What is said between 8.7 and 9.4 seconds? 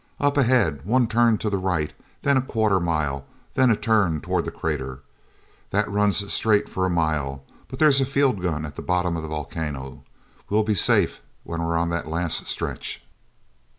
the bottom of the